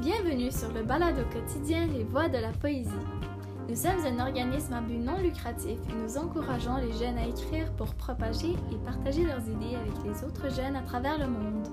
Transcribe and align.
Bienvenue 0.00 0.52
sur 0.52 0.72
le 0.72 0.84
balado 0.84 1.22
quotidien 1.32 1.88
Les 1.88 2.04
Voix 2.04 2.28
de 2.28 2.38
la 2.38 2.52
Poésie. 2.52 2.88
Nous 3.68 3.74
sommes 3.74 4.06
un 4.06 4.24
organisme 4.24 4.72
à 4.74 4.80
but 4.80 4.98
non 4.98 5.18
lucratif 5.18 5.76
et 5.90 5.92
nous 5.92 6.16
encourageons 6.16 6.76
les 6.76 6.92
jeunes 6.92 7.18
à 7.18 7.26
écrire 7.26 7.72
pour 7.72 7.92
propager 7.96 8.52
et 8.52 8.76
partager 8.84 9.24
leurs 9.24 9.42
idées 9.48 9.74
avec 9.74 9.94
les 10.04 10.22
autres 10.22 10.54
jeunes 10.54 10.76
à 10.76 10.82
travers 10.82 11.18
le 11.18 11.26
monde. 11.26 11.66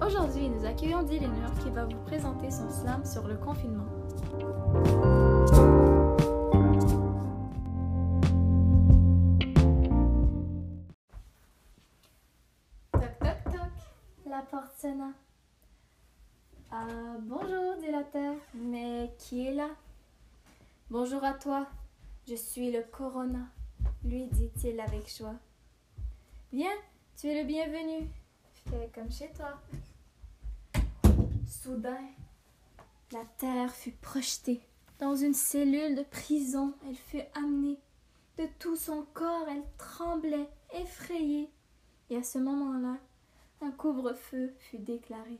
Aujourd'hui, 0.00 0.48
nous 0.48 0.64
accueillons 0.64 1.02
Dylanur 1.02 1.52
qui 1.60 1.70
va 1.70 1.86
vous 1.86 1.98
présenter 2.06 2.52
son 2.52 2.70
slam 2.70 3.04
sur 3.04 3.26
le 3.26 3.34
confinement. 3.34 3.88
Toc 12.92 13.18
toc 13.18 13.44
toc, 13.50 14.30
la 14.30 14.42
porte 14.42 14.70
sonna. 14.80 15.25
Ah, 16.72 17.16
bonjour, 17.20 17.76
dit 17.76 17.90
la 17.92 18.02
terre. 18.02 18.34
Mais 18.54 19.14
qui 19.18 19.46
est 19.46 19.54
là? 19.54 19.68
Bonjour 20.90 21.22
à 21.22 21.32
toi, 21.32 21.68
je 22.28 22.34
suis 22.34 22.72
le 22.72 22.82
Corona, 22.82 23.46
lui 24.04 24.26
dit-il 24.26 24.80
avec 24.80 25.08
joie. 25.08 25.36
Viens, 26.52 26.76
tu 27.16 27.28
es 27.28 27.40
le 27.40 27.46
bienvenu. 27.46 28.08
Fais 28.68 28.90
comme 28.92 29.10
chez 29.12 29.30
toi. 29.30 29.60
Soudain, 31.46 32.04
la 33.12 33.24
terre 33.38 33.70
fut 33.70 33.92
projetée 33.92 34.60
dans 34.98 35.14
une 35.14 35.34
cellule 35.34 35.94
de 35.94 36.02
prison. 36.02 36.74
Elle 36.88 36.96
fut 36.96 37.22
amenée. 37.34 37.78
De 38.38 38.46
tout 38.58 38.76
son 38.76 39.06
corps, 39.14 39.46
elle 39.48 39.64
tremblait, 39.78 40.48
effrayée. 40.74 41.48
Et 42.10 42.16
à 42.16 42.22
ce 42.24 42.38
moment-là, 42.38 42.98
un 43.62 43.70
couvre-feu 43.70 44.52
fut 44.58 44.78
déclaré. 44.78 45.38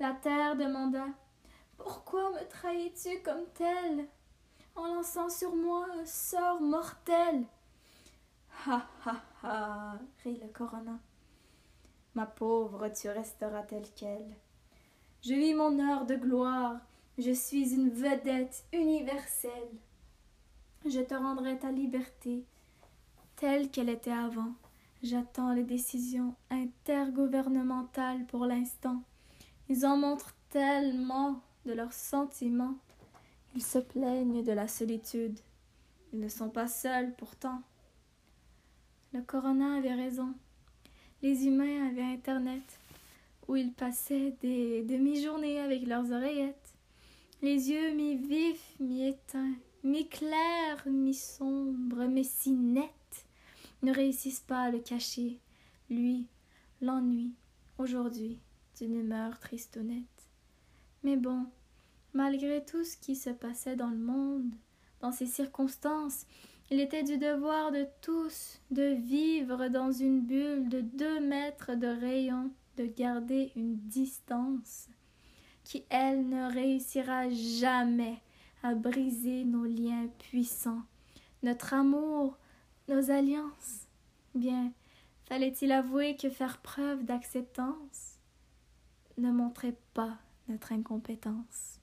La 0.00 0.12
terre 0.12 0.56
demanda 0.56 1.06
Pourquoi 1.76 2.30
me 2.32 2.48
trahis-tu 2.48 3.22
comme 3.22 3.46
tel 3.54 4.08
en 4.74 4.86
lançant 4.94 5.28
sur 5.28 5.54
moi 5.54 5.86
un 6.00 6.04
sort 6.04 6.60
mortel 6.60 7.44
Ha 8.66 8.86
ha 9.04 9.22
ha 9.42 9.98
rit 10.24 10.40
le 10.42 10.48
corona. 10.48 10.98
Ma 12.14 12.26
pauvre, 12.26 12.88
tu 12.88 13.08
resteras 13.08 13.62
telle 13.62 13.88
qu'elle. 13.94 14.34
Je 15.22 15.34
vis 15.34 15.54
mon 15.54 15.78
heure 15.78 16.06
de 16.06 16.16
gloire, 16.16 16.80
je 17.18 17.30
suis 17.30 17.74
une 17.74 17.90
vedette 17.90 18.64
universelle. 18.72 19.78
Je 20.84 21.00
te 21.00 21.14
rendrai 21.14 21.58
ta 21.58 21.70
liberté 21.70 22.44
telle 23.36 23.70
qu'elle 23.70 23.88
était 23.88 24.10
avant. 24.10 24.52
J'attends 25.02 25.52
les 25.52 25.64
décisions 25.64 26.34
intergouvernementales 26.50 28.26
pour 28.26 28.46
l'instant. 28.46 29.02
Ils 29.68 29.86
en 29.86 29.96
montrent 29.96 30.34
tellement 30.50 31.40
de 31.64 31.72
leurs 31.72 31.92
sentiments. 31.92 32.76
Ils 33.54 33.62
se 33.62 33.78
plaignent 33.78 34.42
de 34.42 34.52
la 34.52 34.68
solitude. 34.68 35.38
Ils 36.12 36.20
ne 36.20 36.28
sont 36.28 36.50
pas 36.50 36.68
seuls 36.68 37.14
pourtant. 37.16 37.62
Le 39.12 39.22
corona 39.22 39.76
avait 39.76 39.94
raison. 39.94 40.34
Les 41.22 41.46
humains 41.46 41.88
avaient 41.88 42.02
Internet, 42.02 42.78
où 43.48 43.56
ils 43.56 43.72
passaient 43.72 44.36
des 44.42 44.82
demi-journées 44.82 45.60
avec 45.60 45.86
leurs 45.86 46.12
oreillettes, 46.12 46.74
les 47.42 47.70
yeux 47.70 47.94
mi-vifs, 47.94 48.74
mi-éteints, 48.80 49.54
mi-clairs, 49.82 50.86
mi-sombres, 50.86 52.06
mais 52.08 52.24
si 52.24 52.50
nets, 52.52 53.26
ne 53.82 53.92
réussissent 53.92 54.40
pas 54.40 54.62
à 54.62 54.70
le 54.70 54.78
cacher. 54.78 55.38
Lui, 55.90 56.26
l'ennui, 56.80 57.32
aujourd'hui, 57.78 58.38
d'une 58.78 58.94
humeur 58.94 59.38
tristonnette. 59.38 60.28
Mais 61.02 61.16
bon, 61.16 61.46
malgré 62.12 62.64
tout 62.64 62.84
ce 62.84 62.96
qui 62.96 63.16
se 63.16 63.30
passait 63.30 63.76
dans 63.76 63.90
le 63.90 63.98
monde, 63.98 64.54
dans 65.00 65.12
ces 65.12 65.26
circonstances, 65.26 66.26
il 66.70 66.80
était 66.80 67.02
du 67.02 67.18
devoir 67.18 67.72
de 67.72 67.86
tous 68.00 68.60
de 68.70 68.94
vivre 68.94 69.68
dans 69.68 69.92
une 69.92 70.20
bulle 70.20 70.68
de 70.68 70.80
deux 70.80 71.20
mètres 71.20 71.74
de 71.74 71.86
rayon, 71.86 72.50
de 72.78 72.86
garder 72.86 73.52
une 73.54 73.76
distance 73.76 74.88
qui, 75.62 75.84
elle, 75.88 76.28
ne 76.28 76.52
réussira 76.52 77.28
jamais 77.30 78.18
à 78.62 78.74
briser 78.74 79.44
nos 79.44 79.64
liens 79.64 80.08
puissants, 80.18 80.82
notre 81.42 81.74
amour, 81.74 82.38
nos 82.88 83.10
alliances. 83.10 83.86
Bien, 84.34 84.72
fallait-il 85.24 85.72
avouer 85.72 86.16
que 86.16 86.30
faire 86.30 86.60
preuve 86.60 87.04
d'acceptance? 87.04 88.13
Ne 89.18 89.30
montrait 89.30 89.76
pas 89.94 90.16
notre 90.48 90.72
incompétence. 90.72 91.80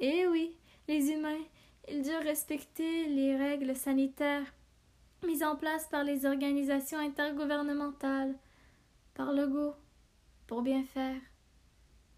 Eh 0.00 0.26
oui, 0.28 0.56
les 0.86 1.10
humains, 1.10 1.42
ils 1.88 2.02
durent 2.02 2.22
respecter 2.22 3.06
les 3.08 3.36
règles 3.36 3.74
sanitaires 3.74 4.52
mises 5.26 5.42
en 5.42 5.56
place 5.56 5.86
par 5.88 6.04
les 6.04 6.26
organisations 6.26 6.98
intergouvernementales, 6.98 8.34
par 9.14 9.32
le 9.32 9.46
goût, 9.46 9.74
pour 10.46 10.62
bien 10.62 10.84
faire, 10.84 11.20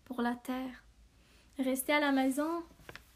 pour 0.04 0.22
la 0.22 0.34
terre. 0.34 0.84
Rester 1.58 1.94
à 1.94 2.00
la 2.00 2.12
maison, 2.12 2.62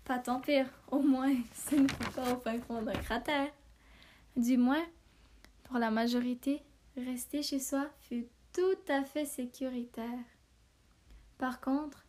pas 0.05 0.19
tant 0.19 0.41
pire, 0.41 0.69
au 0.91 1.01
moins 1.01 1.35
ce 1.55 1.77
n'est 1.77 1.87
pas 2.15 2.33
au 2.33 2.41
fin 2.41 2.59
fond 2.61 2.83
d'un 2.83 2.93
cratère. 2.93 3.53
Du 4.37 4.57
moins, 4.57 4.85
pour 5.65 5.79
la 5.79 5.91
majorité, 5.91 6.63
rester 6.97 7.43
chez 7.43 7.61
soi 7.61 7.89
fut 8.01 8.27
tout 8.53 8.79
à 8.89 9.05
fait 9.05 9.27
sécuritaire. 9.27 10.34
Par 11.39 11.61
contre, 11.61 12.05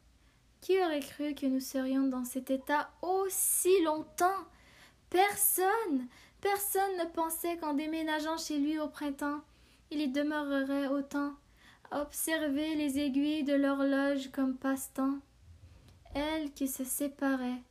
qui 0.62 0.82
aurait 0.82 1.00
cru 1.00 1.36
que 1.36 1.46
nous 1.46 1.60
serions 1.60 2.08
dans 2.08 2.26
cet 2.26 2.50
état 2.50 2.90
aussi 3.02 3.84
longtemps? 3.84 4.46
Personne 5.10 6.08
Personne 6.46 6.98
ne 7.00 7.06
pensait 7.06 7.58
qu'en 7.58 7.74
déménageant 7.74 8.38
chez 8.38 8.60
lui 8.60 8.78
au 8.78 8.88
printemps, 8.88 9.42
il 9.90 10.00
y 10.00 10.08
demeurerait 10.08 10.88
autant, 10.88 11.34
à 11.90 12.04
observer 12.04 12.76
les 12.76 13.00
aiguilles 13.00 13.44
de 13.44 13.56
l'horloge 13.56 14.30
comme 14.32 14.56
passe-temps. 14.56 15.18
Elle 16.14 16.52
qui 16.54 16.68
se 16.68 16.84
séparait, 16.84 17.64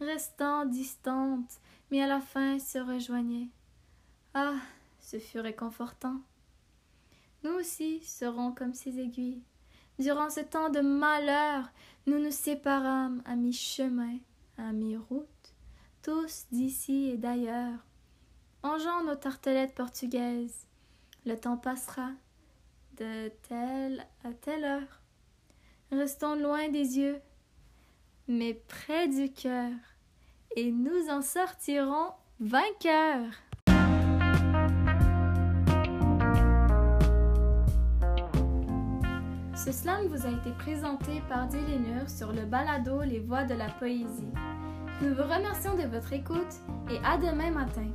restant 0.00 0.64
distante, 0.64 1.60
mais 1.92 2.02
à 2.02 2.08
la 2.08 2.20
fin 2.20 2.58
se 2.58 2.78
rejoignait. 2.78 3.46
Ah, 4.34 4.56
ce 4.98 5.20
fut 5.20 5.38
réconfortant. 5.38 6.20
Nous 7.44 7.52
aussi 7.52 8.00
serons 8.00 8.50
comme 8.50 8.74
ces 8.74 8.98
aiguilles. 8.98 9.44
Durant 9.98 10.28
ce 10.28 10.40
temps 10.40 10.68
de 10.68 10.80
malheur, 10.80 11.64
nous 12.06 12.18
nous 12.18 12.30
séparâmes 12.30 13.22
à 13.24 13.34
mi-chemin, 13.34 14.18
à 14.58 14.72
mi-route, 14.72 15.54
tous 16.02 16.46
d'ici 16.52 17.10
et 17.10 17.16
d'ailleurs. 17.16 17.78
Mangeons 18.62 19.04
nos 19.04 19.14
tartelettes 19.14 19.74
portugaises. 19.74 20.66
Le 21.24 21.36
temps 21.36 21.56
passera 21.56 22.10
de 22.98 23.28
telle 23.48 24.06
à 24.24 24.32
telle 24.32 24.64
heure. 24.64 25.00
Restons 25.90 26.34
loin 26.34 26.68
des 26.68 26.98
yeux, 26.98 27.20
mais 28.28 28.54
près 28.54 29.08
du 29.08 29.32
cœur, 29.32 29.72
et 30.56 30.72
nous 30.72 31.08
en 31.08 31.22
sortirons 31.22 32.12
vainqueurs. 32.40 33.32
Ce 39.66 39.72
slam 39.72 40.06
vous 40.06 40.24
a 40.24 40.30
été 40.30 40.52
présenté 40.52 41.20
par 41.28 41.48
Dylanur 41.48 42.08
sur 42.08 42.32
le 42.32 42.42
balado 42.46 43.02
Les 43.02 43.18
Voix 43.18 43.42
de 43.42 43.54
la 43.54 43.68
Poésie. 43.68 44.30
Nous 45.02 45.12
vous 45.12 45.24
remercions 45.24 45.74
de 45.74 45.88
votre 45.88 46.12
écoute 46.12 46.54
et 46.88 46.98
à 47.04 47.18
demain 47.18 47.50
matin. 47.50 47.88